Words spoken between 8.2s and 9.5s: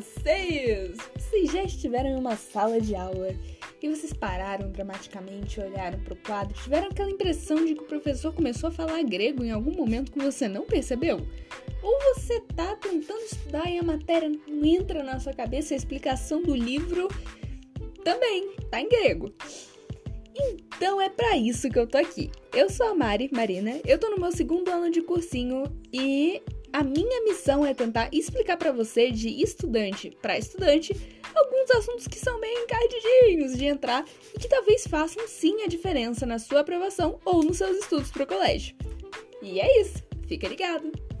começou a falar grego em